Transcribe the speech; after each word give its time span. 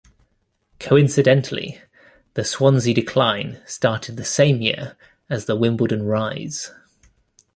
Coincidentally, 0.79 1.79
the 2.33 2.43
Swansea 2.43 2.91
decline 2.91 3.61
started 3.67 4.17
the 4.17 4.25
same 4.25 4.59
year 4.59 4.97
as 5.29 5.45
the 5.45 5.55
Wimbledon 5.55 6.07
rise. 6.07 6.71